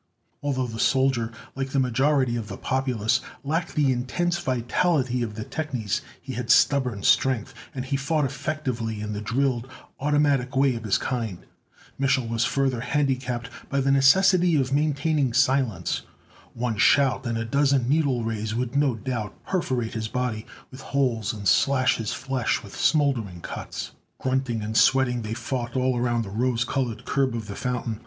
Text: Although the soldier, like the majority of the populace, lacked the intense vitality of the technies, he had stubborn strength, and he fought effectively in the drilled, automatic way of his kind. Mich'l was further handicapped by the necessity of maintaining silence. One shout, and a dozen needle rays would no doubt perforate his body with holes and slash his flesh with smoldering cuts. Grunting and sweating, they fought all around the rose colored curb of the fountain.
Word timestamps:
Although 0.41 0.65
the 0.65 0.79
soldier, 0.79 1.31
like 1.55 1.69
the 1.69 1.79
majority 1.79 2.35
of 2.35 2.47
the 2.47 2.57
populace, 2.57 3.21
lacked 3.43 3.75
the 3.75 3.91
intense 3.91 4.39
vitality 4.39 5.21
of 5.21 5.35
the 5.35 5.43
technies, 5.43 6.01
he 6.19 6.33
had 6.33 6.49
stubborn 6.49 7.03
strength, 7.03 7.53
and 7.75 7.85
he 7.85 7.97
fought 7.97 8.25
effectively 8.25 8.99
in 8.99 9.13
the 9.13 9.21
drilled, 9.21 9.67
automatic 9.99 10.55
way 10.55 10.73
of 10.73 10.85
his 10.85 10.97
kind. 10.97 11.45
Mich'l 11.99 12.27
was 12.27 12.45
further 12.45 12.79
handicapped 12.81 13.51
by 13.69 13.79
the 13.79 13.91
necessity 13.91 14.55
of 14.55 14.73
maintaining 14.73 15.33
silence. 15.33 16.01
One 16.55 16.77
shout, 16.77 17.27
and 17.27 17.37
a 17.37 17.45
dozen 17.45 17.87
needle 17.87 18.23
rays 18.23 18.55
would 18.55 18.75
no 18.75 18.95
doubt 18.95 19.35
perforate 19.45 19.93
his 19.93 20.07
body 20.07 20.47
with 20.71 20.81
holes 20.81 21.31
and 21.31 21.47
slash 21.47 21.97
his 21.97 22.11
flesh 22.11 22.63
with 22.63 22.75
smoldering 22.75 23.41
cuts. 23.41 23.91
Grunting 24.17 24.63
and 24.63 24.75
sweating, 24.75 25.21
they 25.21 25.35
fought 25.35 25.75
all 25.75 25.95
around 25.95 26.23
the 26.23 26.31
rose 26.31 26.63
colored 26.63 27.05
curb 27.05 27.35
of 27.35 27.45
the 27.45 27.55
fountain. 27.55 27.99